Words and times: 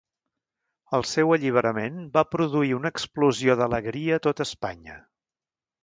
El 0.97 1.05
seu 1.09 1.33
alliberament 1.35 2.01
va 2.17 2.25
produir 2.31 2.73
una 2.79 2.95
explosió 2.97 3.61
d'alegria 3.61 4.19
a 4.21 4.27
tota 4.29 4.51
Espanya. 4.51 4.99